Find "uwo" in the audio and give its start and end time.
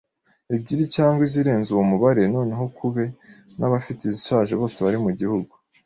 1.71-1.83